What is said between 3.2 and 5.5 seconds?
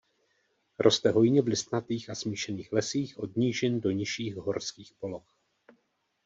nížin do nižších horských poloh.